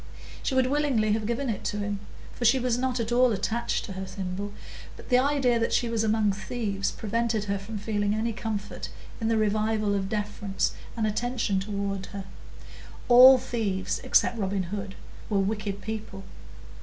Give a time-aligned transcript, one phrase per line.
[0.41, 1.99] She would willingly have given it to him,
[2.33, 4.51] for she was not at all attached to her thimble;
[4.97, 9.27] but the idea that she was among thieves prevented her from feeling any comfort in
[9.27, 12.25] the revival of deference and attention toward her;
[13.09, 14.95] all thieves, except Robin Hood,
[15.29, 16.23] were wicked people.